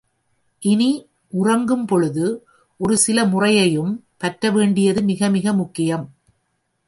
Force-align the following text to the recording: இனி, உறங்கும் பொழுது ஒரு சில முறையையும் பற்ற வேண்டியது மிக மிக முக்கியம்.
இனி, 0.59 1.07
உறங்கும் 1.27 1.85
பொழுது 1.85 2.47
ஒரு 2.77 2.97
சில 2.97 3.25
முறையையும் 3.25 4.05
பற்ற 4.17 4.51
வேண்டியது 4.51 5.01
மிக 5.01 5.29
மிக 5.29 5.53
முக்கியம். 5.53 6.05